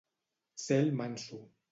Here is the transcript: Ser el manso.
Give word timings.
Ser 0.61 0.79
el 0.85 0.89
manso. 1.01 1.39